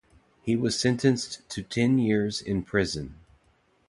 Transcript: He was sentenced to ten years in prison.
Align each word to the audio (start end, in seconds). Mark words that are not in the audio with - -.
He 0.41 0.55
was 0.55 0.79
sentenced 0.79 1.47
to 1.49 1.61
ten 1.61 1.99
years 1.99 2.41
in 2.41 2.63
prison. 2.63 3.19